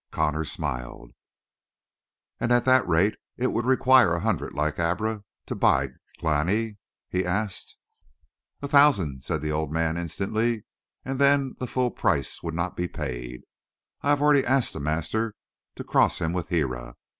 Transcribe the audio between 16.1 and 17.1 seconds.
him with Hira.